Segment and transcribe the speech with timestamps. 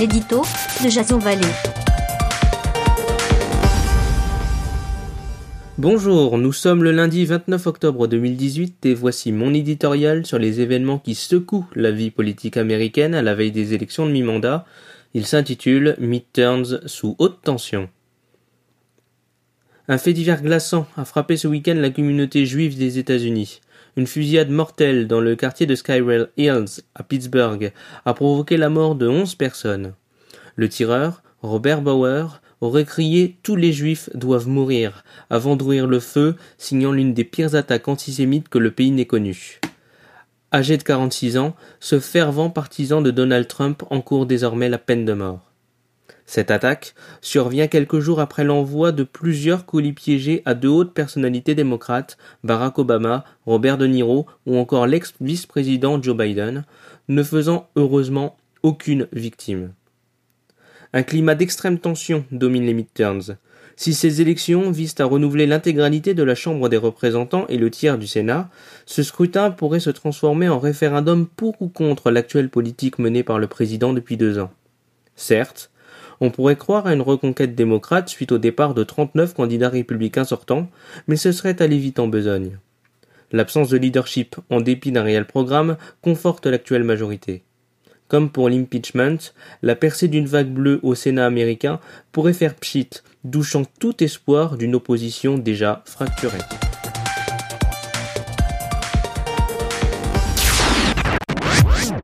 [0.00, 0.40] l'édito
[0.82, 1.18] de Jason.
[5.76, 10.98] Bonjour, nous sommes le lundi 29 octobre 2018 et voici mon éditorial sur les événements
[10.98, 14.64] qui secouent la vie politique américaine à la veille des élections de mi-mandat.
[15.12, 17.90] Il s'intitule Midterms sous haute tension.
[19.86, 23.60] Un fait divers glaçant a frappé ce week-end la communauté juive des États-Unis.
[23.96, 27.72] Une fusillade mortelle dans le quartier de Skywell Hills, à Pittsburgh,
[28.04, 29.94] a provoqué la mort de onze personnes.
[30.56, 36.36] Le tireur, Robert Bauer, aurait crié Tous les juifs doivent mourir avant d'ouvrir le feu,
[36.58, 39.60] signant l'une des pires attaques antisémites que le pays n'ait connues.
[40.52, 45.12] Âgé de 46 ans, ce fervent partisan de Donald Trump encourt désormais la peine de
[45.12, 45.49] mort.
[46.30, 51.56] Cette attaque survient quelques jours après l'envoi de plusieurs colis piégés à deux hautes personnalités
[51.56, 56.62] démocrates, Barack Obama, Robert De Niro ou encore l'ex-vice-président Joe Biden,
[57.08, 59.72] ne faisant heureusement aucune victime.
[60.92, 63.36] Un climat d'extrême tension domine les midterms.
[63.74, 67.98] Si ces élections visent à renouveler l'intégralité de la Chambre des représentants et le tiers
[67.98, 68.50] du Sénat,
[68.86, 73.48] ce scrutin pourrait se transformer en référendum pour ou contre l'actuelle politique menée par le
[73.48, 74.52] président depuis deux ans.
[75.16, 75.69] Certes,
[76.20, 80.68] on pourrait croire à une reconquête démocrate suite au départ de 39 candidats républicains sortants,
[81.08, 82.58] mais ce serait aller vite en besogne.
[83.32, 87.42] L'absence de leadership, en dépit d'un réel programme, conforte l'actuelle majorité.
[88.08, 91.78] Comme pour l'impeachment, la percée d'une vague bleue au Sénat américain
[92.10, 92.90] pourrait faire pchit,
[93.22, 96.38] douchant tout espoir d'une opposition déjà fracturée.